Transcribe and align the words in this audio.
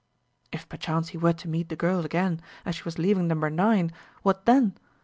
If 0.51 0.67
perchance 0.67 1.09
he 1.09 1.19
were 1.19 1.33
to 1.33 1.47
meet 1.47 1.69
the 1.69 1.75
girl 1.75 2.03
again 2.03 2.41
as 2.65 2.73
she 2.73 2.83
was 2.85 2.97
leaving 2.97 3.27
Number 3.27 3.51
9, 3.51 3.91
what 4.23 4.47
then? 4.47 4.73